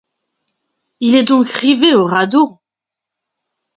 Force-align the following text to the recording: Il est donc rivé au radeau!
Il 0.99 1.13
est 1.13 1.21
donc 1.25 1.47
rivé 1.49 1.93
au 1.93 2.05
radeau! 2.05 2.59